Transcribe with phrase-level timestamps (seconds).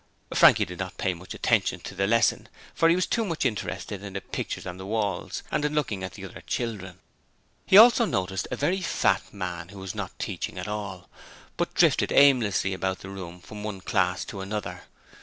[0.33, 4.01] Frankie did not pay much attention to the lesson, for he was too much interested
[4.01, 6.97] in the pictures on the walls and in looking at the other children.
[7.67, 11.07] He also noticed a very fat man who was not teaching at all,
[11.55, 14.85] but drifted aimlessly about he room from one class to another.